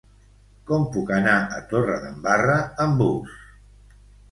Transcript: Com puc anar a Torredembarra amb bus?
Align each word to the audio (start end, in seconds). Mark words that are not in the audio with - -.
Com 0.71 0.87
puc 0.95 1.11
anar 1.17 1.35
a 1.59 1.61
Torredembarra 1.75 2.59
amb 2.87 3.01
bus? 3.07 3.39